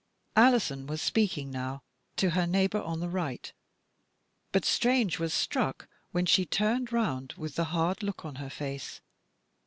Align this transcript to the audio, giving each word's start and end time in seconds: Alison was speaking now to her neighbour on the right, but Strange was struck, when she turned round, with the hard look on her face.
Alison 0.35 0.87
was 0.87 0.99
speaking 0.99 1.51
now 1.51 1.83
to 2.15 2.31
her 2.31 2.47
neighbour 2.47 2.81
on 2.81 3.01
the 3.01 3.07
right, 3.07 3.53
but 4.51 4.65
Strange 4.65 5.19
was 5.19 5.31
struck, 5.31 5.87
when 6.11 6.25
she 6.25 6.43
turned 6.43 6.91
round, 6.91 7.33
with 7.37 7.53
the 7.53 7.65
hard 7.65 8.01
look 8.01 8.25
on 8.25 8.37
her 8.37 8.49
face. 8.49 9.01